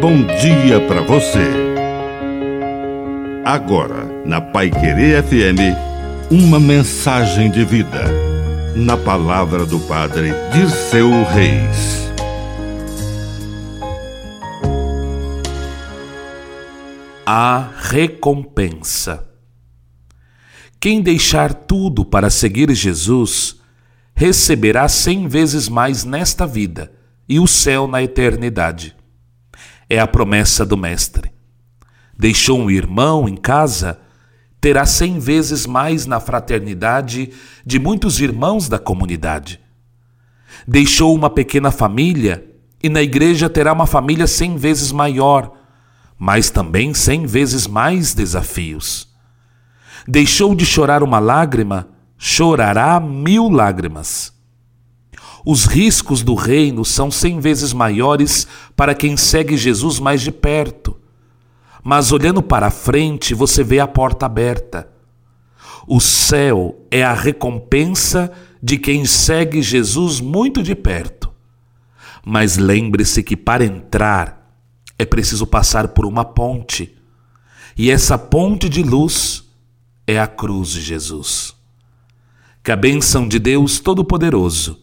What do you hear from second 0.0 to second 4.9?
bom dia para você. Agora, na Pai